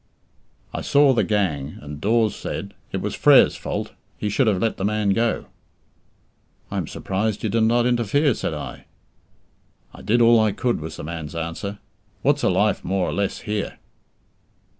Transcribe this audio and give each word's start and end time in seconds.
I 0.73 0.81
saw 0.81 1.13
the 1.13 1.23
gang, 1.23 1.77
and 1.79 2.01
Dawes 2.01 2.35
said 2.35 2.73
"It 2.91 3.01
was 3.01 3.13
Frere's 3.13 3.55
fault; 3.55 3.91
he 4.17 4.29
should 4.29 4.47
have 4.47 4.57
let 4.57 4.77
the 4.77 4.83
man 4.83 5.11
go!" 5.11 5.45
"I 6.71 6.77
am 6.77 6.87
surprised 6.87 7.43
you 7.43 7.49
did 7.51 7.61
not 7.61 7.85
interfere," 7.85 8.33
said 8.33 8.55
I. 8.55 8.85
"I 9.93 10.01
did 10.01 10.19
all 10.19 10.39
I 10.39 10.53
could," 10.53 10.81
was 10.81 10.97
the 10.97 11.03
man's 11.03 11.35
answer. 11.35 11.77
"What's 12.23 12.41
a 12.41 12.49
life 12.49 12.83
more 12.83 13.07
or 13.07 13.13
less, 13.13 13.41
here?" 13.41 13.77